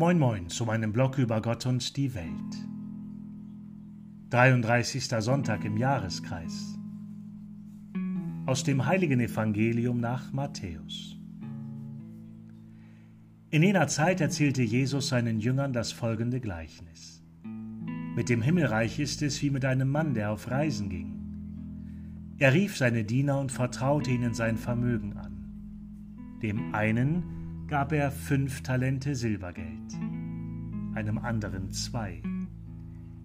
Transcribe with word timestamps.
Moin 0.00 0.16
Moin 0.16 0.48
zu 0.48 0.64
meinem 0.64 0.92
Blog 0.92 1.18
über 1.18 1.42
Gott 1.42 1.66
und 1.66 1.96
die 1.96 2.14
Welt. 2.14 2.68
33. 4.30 5.08
Sonntag 5.18 5.64
im 5.64 5.76
Jahreskreis. 5.76 6.78
Aus 8.46 8.62
dem 8.62 8.86
heiligen 8.86 9.18
Evangelium 9.18 9.98
nach 9.98 10.32
Matthäus. 10.32 11.16
In 13.50 13.64
jener 13.64 13.88
Zeit 13.88 14.20
erzählte 14.20 14.62
Jesus 14.62 15.08
seinen 15.08 15.40
Jüngern 15.40 15.72
das 15.72 15.90
folgende 15.90 16.38
Gleichnis. 16.38 17.24
Mit 18.14 18.28
dem 18.28 18.40
Himmelreich 18.40 19.00
ist 19.00 19.20
es 19.22 19.42
wie 19.42 19.50
mit 19.50 19.64
einem 19.64 19.88
Mann, 19.88 20.14
der 20.14 20.30
auf 20.30 20.48
Reisen 20.48 20.90
ging. 20.90 21.12
Er 22.38 22.54
rief 22.54 22.76
seine 22.76 23.02
Diener 23.02 23.40
und 23.40 23.50
vertraute 23.50 24.12
ihnen 24.12 24.32
sein 24.32 24.58
Vermögen 24.58 25.16
an. 25.16 26.38
Dem 26.40 26.72
einen 26.72 27.37
gab 27.68 27.92
er 27.92 28.10
fünf 28.10 28.62
Talente 28.62 29.14
Silbergeld, 29.14 29.92
einem 30.94 31.18
anderen 31.18 31.70
zwei, 31.70 32.22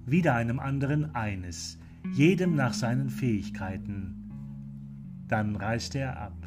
wieder 0.05 0.35
einem 0.35 0.59
anderen 0.59 1.15
eines, 1.15 1.79
jedem 2.13 2.53
nach 2.53 2.73
seinen 2.73 3.09
Fähigkeiten. 3.09 4.29
Dann 5.29 5.55
reiste 5.55 5.99
er 5.99 6.19
ab. 6.19 6.45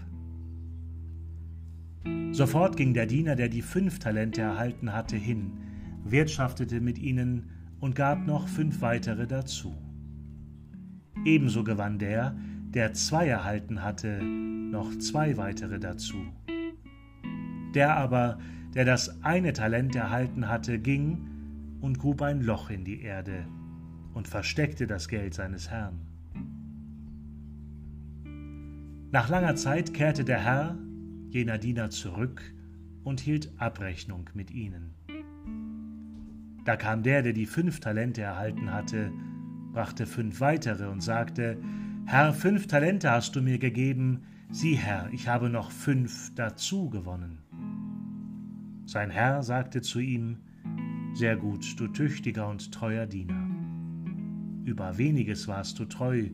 Sofort 2.32 2.76
ging 2.76 2.92
der 2.92 3.06
Diener, 3.06 3.34
der 3.34 3.48
die 3.48 3.62
fünf 3.62 3.98
Talente 3.98 4.42
erhalten 4.42 4.92
hatte, 4.92 5.16
hin, 5.16 5.52
wirtschaftete 6.04 6.82
mit 6.82 6.98
ihnen 6.98 7.48
und 7.80 7.94
gab 7.94 8.26
noch 8.26 8.46
fünf 8.46 8.82
weitere 8.82 9.26
dazu. 9.26 9.74
Ebenso 11.24 11.64
gewann 11.64 11.98
der, 11.98 12.36
der 12.68 12.92
zwei 12.92 13.26
erhalten 13.26 13.82
hatte, 13.82 14.22
noch 14.22 14.98
zwei 14.98 15.38
weitere 15.38 15.80
dazu. 15.80 16.18
Der 17.76 17.94
aber, 17.94 18.38
der 18.74 18.86
das 18.86 19.22
eine 19.22 19.52
Talent 19.52 19.94
erhalten 19.94 20.48
hatte, 20.48 20.78
ging 20.78 21.28
und 21.82 21.98
grub 21.98 22.22
ein 22.22 22.40
Loch 22.40 22.70
in 22.70 22.86
die 22.86 23.02
Erde 23.02 23.46
und 24.14 24.26
versteckte 24.26 24.86
das 24.86 25.08
Geld 25.08 25.34
seines 25.34 25.70
Herrn. 25.70 26.00
Nach 29.12 29.28
langer 29.28 29.56
Zeit 29.56 29.92
kehrte 29.92 30.24
der 30.24 30.40
Herr, 30.40 30.78
jener 31.28 31.58
Diener, 31.58 31.90
zurück 31.90 32.42
und 33.04 33.20
hielt 33.20 33.52
Abrechnung 33.58 34.30
mit 34.32 34.50
ihnen. 34.50 34.94
Da 36.64 36.76
kam 36.76 37.02
der, 37.02 37.20
der 37.20 37.34
die 37.34 37.44
fünf 37.44 37.80
Talente 37.80 38.22
erhalten 38.22 38.72
hatte, 38.72 39.12
brachte 39.74 40.06
fünf 40.06 40.40
weitere 40.40 40.86
und 40.86 41.02
sagte, 41.02 41.58
Herr, 42.06 42.32
fünf 42.32 42.68
Talente 42.68 43.10
hast 43.10 43.36
du 43.36 43.42
mir 43.42 43.58
gegeben, 43.58 44.22
sieh 44.50 44.76
Herr, 44.76 45.10
ich 45.12 45.28
habe 45.28 45.50
noch 45.50 45.70
fünf 45.70 46.34
dazu 46.34 46.88
gewonnen. 46.88 47.45
Sein 48.86 49.10
Herr 49.10 49.42
sagte 49.42 49.82
zu 49.82 49.98
ihm, 49.98 50.38
Sehr 51.12 51.36
gut, 51.36 51.78
du 51.78 51.88
tüchtiger 51.88 52.48
und 52.48 52.72
treuer 52.72 53.06
Diener. 53.06 53.50
Über 54.64 54.96
weniges 54.96 55.48
warst 55.48 55.78
du 55.80 55.84
treu, 55.86 56.30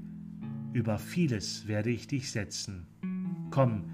über 0.75 0.99
vieles 0.99 1.67
werde 1.67 1.91
ich 1.91 2.07
dich 2.07 2.31
setzen. 2.31 2.87
Komm, 3.51 3.85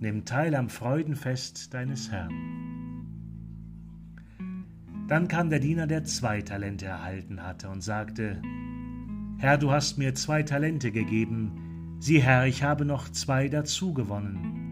nimm 0.00 0.24
teil 0.24 0.56
am 0.56 0.68
Freudenfest 0.68 1.72
deines 1.72 2.10
Herrn. 2.10 2.32
Dann 5.06 5.28
kam 5.28 5.50
der 5.50 5.60
Diener, 5.60 5.86
der 5.86 6.02
zwei 6.02 6.42
Talente 6.42 6.86
erhalten 6.86 7.42
hatte, 7.42 7.68
und 7.68 7.82
sagte, 7.82 8.42
Herr, 9.38 9.58
du 9.58 9.70
hast 9.70 9.98
mir 9.98 10.14
zwei 10.14 10.42
Talente 10.42 10.90
gegeben, 10.90 11.96
sieh 12.00 12.20
Herr, 12.20 12.46
ich 12.46 12.64
habe 12.64 12.84
noch 12.84 13.08
zwei 13.08 13.48
dazu 13.48 13.94
gewonnen. 13.94 14.63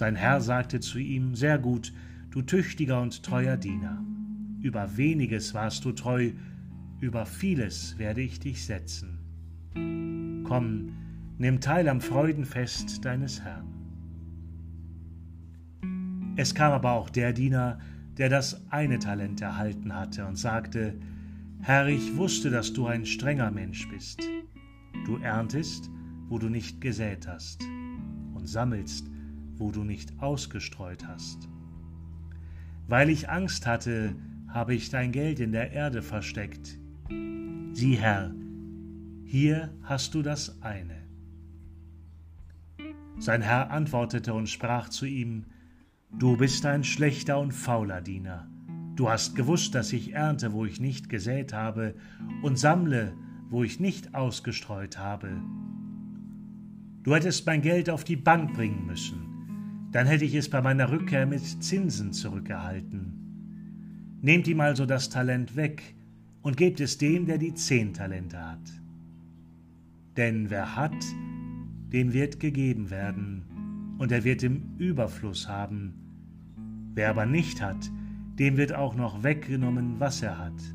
Sein 0.00 0.16
Herr 0.16 0.40
sagte 0.40 0.80
zu 0.80 0.98
ihm, 0.98 1.34
Sehr 1.34 1.58
gut, 1.58 1.92
du 2.30 2.40
tüchtiger 2.40 3.02
und 3.02 3.22
treuer 3.22 3.58
Diener. 3.58 4.02
Über 4.62 4.96
weniges 4.96 5.52
warst 5.52 5.84
du 5.84 5.92
treu, 5.92 6.30
über 7.00 7.26
vieles 7.26 7.98
werde 7.98 8.22
ich 8.22 8.40
dich 8.40 8.64
setzen. 8.64 9.18
Komm, 10.44 10.92
nimm 11.36 11.60
teil 11.60 11.86
am 11.86 12.00
Freudenfest 12.00 13.04
deines 13.04 13.42
Herrn. 13.42 13.66
Es 16.36 16.54
kam 16.54 16.72
aber 16.72 16.92
auch 16.92 17.10
der 17.10 17.34
Diener, 17.34 17.78
der 18.16 18.30
das 18.30 18.70
eine 18.70 19.00
Talent 19.00 19.42
erhalten 19.42 19.94
hatte 19.94 20.24
und 20.24 20.36
sagte, 20.36 20.98
Herr, 21.60 21.88
ich 21.88 22.16
wusste, 22.16 22.48
dass 22.48 22.72
du 22.72 22.86
ein 22.86 23.04
strenger 23.04 23.50
Mensch 23.50 23.86
bist. 23.90 24.22
Du 25.04 25.18
erntest, 25.18 25.90
wo 26.30 26.38
du 26.38 26.48
nicht 26.48 26.80
gesät 26.80 27.28
hast, 27.28 27.62
und 28.32 28.48
sammelst, 28.48 29.10
wo 29.60 29.70
du 29.70 29.84
nicht 29.84 30.20
ausgestreut 30.20 31.06
hast. 31.06 31.48
Weil 32.88 33.10
ich 33.10 33.28
Angst 33.28 33.66
hatte, 33.66 34.16
habe 34.48 34.74
ich 34.74 34.90
dein 34.90 35.12
Geld 35.12 35.38
in 35.38 35.52
der 35.52 35.70
Erde 35.70 36.02
versteckt. 36.02 36.78
Sieh, 37.72 37.94
Herr, 37.94 38.34
hier 39.24 39.72
hast 39.82 40.14
du 40.14 40.22
das 40.22 40.60
eine. 40.62 40.96
Sein 43.18 43.42
Herr 43.42 43.70
antwortete 43.70 44.34
und 44.34 44.48
sprach 44.48 44.88
zu 44.88 45.06
ihm, 45.06 45.44
Du 46.18 46.36
bist 46.36 46.66
ein 46.66 46.82
schlechter 46.82 47.38
und 47.38 47.52
fauler 47.52 48.00
Diener. 48.00 48.48
Du 48.96 49.08
hast 49.08 49.36
gewusst, 49.36 49.76
dass 49.76 49.92
ich 49.92 50.12
ernte, 50.12 50.52
wo 50.52 50.64
ich 50.64 50.80
nicht 50.80 51.08
gesät 51.08 51.52
habe, 51.52 51.94
und 52.42 52.58
sammle, 52.58 53.14
wo 53.48 53.62
ich 53.62 53.78
nicht 53.78 54.16
ausgestreut 54.16 54.98
habe. 54.98 55.40
Du 57.04 57.14
hättest 57.14 57.46
mein 57.46 57.62
Geld 57.62 57.88
auf 57.88 58.02
die 58.02 58.16
Bank 58.16 58.54
bringen 58.54 58.86
müssen 58.86 59.29
dann 59.92 60.06
hätte 60.06 60.24
ich 60.24 60.34
es 60.34 60.48
bei 60.48 60.62
meiner 60.62 60.90
Rückkehr 60.90 61.26
mit 61.26 61.62
Zinsen 61.62 62.12
zurückerhalten. 62.12 64.18
Nehmt 64.22 64.46
ihm 64.48 64.60
also 64.60 64.86
das 64.86 65.08
Talent 65.08 65.56
weg 65.56 65.94
und 66.42 66.56
gebt 66.56 66.80
es 66.80 66.98
dem, 66.98 67.26
der 67.26 67.38
die 67.38 67.54
zehn 67.54 67.92
Talente 67.92 68.38
hat. 68.38 68.82
Denn 70.16 70.50
wer 70.50 70.76
hat, 70.76 71.04
dem 71.92 72.12
wird 72.12 72.40
gegeben 72.40 72.90
werden, 72.90 73.44
und 73.98 74.12
er 74.12 74.24
wird 74.24 74.42
im 74.42 74.76
Überfluss 74.78 75.46
haben. 75.46 75.92
Wer 76.94 77.10
aber 77.10 77.26
nicht 77.26 77.60
hat, 77.60 77.90
dem 78.38 78.56
wird 78.56 78.74
auch 78.74 78.94
noch 78.94 79.22
weggenommen, 79.22 80.00
was 80.00 80.22
er 80.22 80.38
hat. 80.38 80.74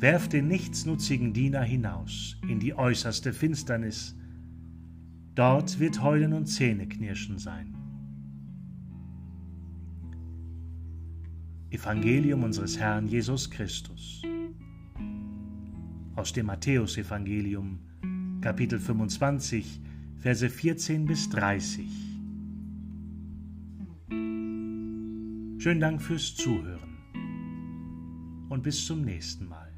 Werft 0.00 0.32
den 0.32 0.48
nichtsnutzigen 0.48 1.32
Diener 1.32 1.62
hinaus 1.62 2.36
in 2.48 2.58
die 2.58 2.74
äußerste 2.74 3.32
Finsternis, 3.32 4.16
Dort 5.34 5.80
wird 5.80 6.00
Heulen 6.00 6.32
und 6.32 6.46
Zähneknirschen 6.46 7.38
sein. 7.38 7.76
Evangelium 11.70 12.44
unseres 12.44 12.78
Herrn 12.78 13.08
Jesus 13.08 13.50
Christus. 13.50 14.22
Aus 16.14 16.32
dem 16.32 16.46
Matthäusevangelium, 16.46 17.80
Kapitel 18.40 18.78
25, 18.78 19.80
Verse 20.18 20.48
14 20.48 21.04
bis 21.04 21.28
30. 21.30 21.84
Schönen 25.58 25.80
Dank 25.80 26.00
fürs 26.00 26.36
Zuhören 26.36 26.96
und 28.50 28.62
bis 28.62 28.86
zum 28.86 29.02
nächsten 29.02 29.48
Mal. 29.48 29.72